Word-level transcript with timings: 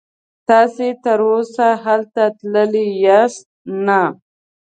تاسې 0.49 0.87
تراوسه 1.03 1.67
هلته 1.85 2.23
تللي 2.37 2.85
یاست؟ 3.05 3.43
نه. 3.85 4.01